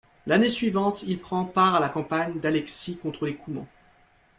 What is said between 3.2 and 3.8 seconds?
les Coumans.